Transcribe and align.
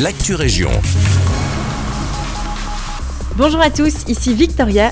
l'actu 0.00 0.34
région. 0.34 0.70
Bonjour 3.36 3.60
à 3.60 3.70
tous, 3.70 4.04
ici 4.08 4.34
Victoria. 4.34 4.90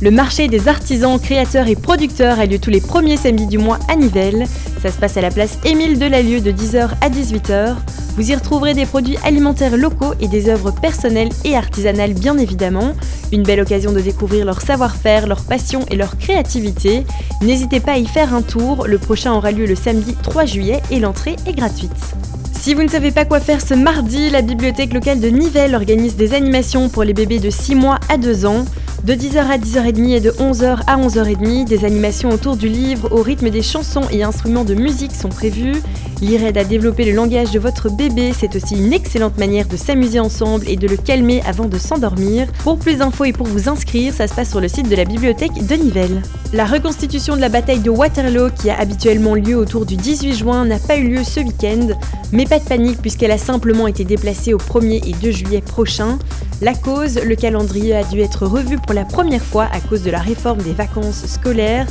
Le 0.00 0.10
marché 0.10 0.48
des 0.48 0.68
artisans, 0.68 1.18
créateurs 1.18 1.68
et 1.68 1.76
producteurs 1.76 2.38
a 2.38 2.46
lieu 2.46 2.58
tous 2.58 2.70
les 2.70 2.80
premiers 2.80 3.16
samedis 3.16 3.46
du 3.46 3.58
mois 3.58 3.78
à 3.88 3.96
Nivelles. 3.96 4.46
Ça 4.82 4.90
se 4.90 4.98
passe 4.98 5.16
à 5.16 5.20
la 5.20 5.30
place 5.30 5.58
Émile 5.64 5.98
Delalieu 5.98 6.40
de 6.40 6.50
10h 6.50 6.90
à 7.00 7.08
18h. 7.08 7.76
Vous 8.16 8.30
y 8.30 8.34
retrouverez 8.34 8.74
des 8.74 8.84
produits 8.84 9.16
alimentaires 9.24 9.76
locaux 9.76 10.14
et 10.20 10.28
des 10.28 10.48
œuvres 10.48 10.70
personnelles 10.70 11.30
et 11.44 11.56
artisanales 11.56 12.14
bien 12.14 12.36
évidemment. 12.36 12.94
Une 13.32 13.44
belle 13.44 13.60
occasion 13.60 13.92
de 13.92 14.00
découvrir 14.00 14.44
leur 14.44 14.60
savoir-faire, 14.60 15.26
leur 15.26 15.44
passion 15.44 15.86
et 15.90 15.96
leur 15.96 16.18
créativité. 16.18 17.04
N'hésitez 17.40 17.80
pas 17.80 17.92
à 17.92 17.98
y 17.98 18.06
faire 18.06 18.34
un 18.34 18.42
tour, 18.42 18.86
le 18.86 18.98
prochain 18.98 19.32
aura 19.32 19.50
lieu 19.52 19.66
le 19.66 19.76
samedi 19.76 20.14
3 20.22 20.44
juillet 20.44 20.82
et 20.90 21.00
l'entrée 21.00 21.36
est 21.46 21.54
gratuite. 21.54 22.14
Si 22.62 22.74
vous 22.74 22.84
ne 22.84 22.88
savez 22.88 23.10
pas 23.10 23.24
quoi 23.24 23.40
faire 23.40 23.60
ce 23.60 23.74
mardi, 23.74 24.30
la 24.30 24.40
bibliothèque 24.40 24.92
locale 24.92 25.18
de 25.18 25.26
Nivelles 25.26 25.74
organise 25.74 26.14
des 26.14 26.32
animations 26.32 26.88
pour 26.88 27.02
les 27.02 27.12
bébés 27.12 27.40
de 27.40 27.50
6 27.50 27.74
mois 27.74 27.98
à 28.08 28.16
2 28.16 28.46
ans. 28.46 28.64
De 29.04 29.14
10h 29.14 29.38
à 29.38 29.58
10h30 29.58 30.10
et 30.10 30.20
de 30.20 30.30
11h 30.30 30.78
à 30.86 30.96
11h30, 30.96 31.64
des 31.64 31.84
animations 31.84 32.28
autour 32.28 32.56
du 32.56 32.68
livre 32.68 33.08
au 33.10 33.20
rythme 33.20 33.50
des 33.50 33.60
chansons 33.60 34.04
et 34.12 34.22
instruments 34.22 34.62
de 34.62 34.74
musique 34.74 35.10
sont 35.10 35.28
prévues. 35.28 35.82
Lire 36.20 36.44
aide 36.44 36.56
à 36.56 36.62
développer 36.62 37.04
le 37.04 37.10
langage 37.10 37.50
de 37.50 37.58
votre 37.58 37.90
bébé, 37.90 38.32
c'est 38.32 38.54
aussi 38.54 38.76
une 38.76 38.92
excellente 38.92 39.38
manière 39.38 39.66
de 39.66 39.76
s'amuser 39.76 40.20
ensemble 40.20 40.68
et 40.68 40.76
de 40.76 40.86
le 40.86 40.96
calmer 40.96 41.42
avant 41.44 41.64
de 41.64 41.78
s'endormir. 41.78 42.46
Pour 42.62 42.78
plus 42.78 42.98
d'infos 42.98 43.24
et 43.24 43.32
pour 43.32 43.48
vous 43.48 43.68
inscrire, 43.68 44.14
ça 44.14 44.28
se 44.28 44.34
passe 44.34 44.50
sur 44.50 44.60
le 44.60 44.68
site 44.68 44.88
de 44.88 44.94
la 44.94 45.04
bibliothèque 45.04 45.66
de 45.66 45.74
Nivelles. 45.74 46.22
La 46.52 46.64
reconstitution 46.64 47.34
de 47.34 47.40
la 47.40 47.48
bataille 47.48 47.80
de 47.80 47.90
Waterloo, 47.90 48.50
qui 48.50 48.70
a 48.70 48.78
habituellement 48.78 49.34
lieu 49.34 49.56
autour 49.56 49.84
du 49.84 49.96
18 49.96 50.32
juin, 50.34 50.64
n'a 50.64 50.78
pas 50.78 50.96
eu 50.96 51.08
lieu 51.08 51.24
ce 51.24 51.40
week-end, 51.40 51.88
mais 52.30 52.46
pas 52.46 52.60
de 52.60 52.64
panique 52.64 53.02
puisqu'elle 53.02 53.32
a 53.32 53.38
simplement 53.38 53.88
été 53.88 54.04
déplacée 54.04 54.54
au 54.54 54.58
1er 54.58 55.08
et 55.08 55.12
2 55.20 55.32
juillet 55.32 55.60
prochain. 55.60 56.20
La 56.62 56.74
cause, 56.74 57.18
le 57.18 57.34
calendrier 57.34 57.96
a 57.96 58.04
dû 58.04 58.20
être 58.20 58.46
revu 58.46 58.78
pour 58.78 58.92
la 58.92 59.04
première 59.04 59.42
fois 59.42 59.66
à 59.72 59.80
cause 59.80 60.04
de 60.04 60.12
la 60.12 60.20
réforme 60.20 60.62
des 60.62 60.72
vacances 60.72 61.26
scolaires. 61.26 61.88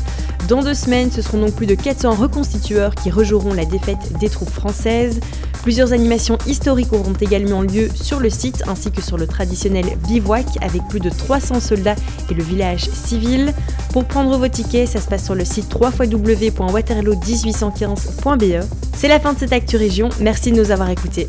Dans 0.48 0.64
deux 0.64 0.76
semaines, 0.76 1.12
ce 1.12 1.22
seront 1.22 1.42
donc 1.42 1.56
plus 1.56 1.66
de 1.66 1.76
400 1.76 2.16
reconstitueurs 2.16 2.96
qui 2.96 3.12
rejoueront 3.12 3.54
la 3.54 3.66
défaite 3.66 4.18
des 4.22 4.30
troupes 4.30 4.50
françaises. 4.50 5.20
Plusieurs 5.62 5.92
animations 5.92 6.38
historiques 6.48 6.94
auront 6.94 7.12
également 7.20 7.62
lieu 7.62 7.90
sur 7.94 8.22
le 8.22 8.30
site 8.30 8.64
ainsi 8.66 8.92
que 8.92 9.02
sur 9.02 9.18
le 9.18 9.28
traditionnel 9.28 9.88
bivouac 10.08 10.46
avec 10.62 10.88
plus 10.88 11.02
de 11.02 11.10
300 11.10 11.60
soldats 11.60 11.98
et 12.30 12.34
le 12.34 12.42
village 12.42 12.90
civil. 12.92 13.54
Pour 13.92 14.06
prendre 14.06 14.38
vos 14.38 14.48
tickets, 14.48 14.88
ça 14.88 15.02
se 15.02 15.08
passe 15.10 15.26
sur 15.26 15.36
le 15.36 15.44
site 15.44 15.76
www.waterloo1815.be. 15.76 18.66
C'est 18.96 19.10
la 19.10 19.20
fin 19.20 19.34
de 19.34 19.40
cette 19.40 19.52
Actu 19.52 19.76
Région, 19.76 20.08
merci 20.22 20.54
de 20.54 20.56
nous 20.56 20.72
avoir 20.72 20.90
écoutés. 20.90 21.28